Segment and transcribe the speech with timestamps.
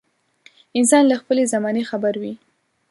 [0.77, 2.33] انسان له خپلې زمانې خبر وي.